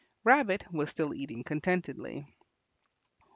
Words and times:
Rabbit 0.23 0.65
was 0.71 0.89
still 0.89 1.13
eating 1.13 1.43
contentedly. 1.43 2.25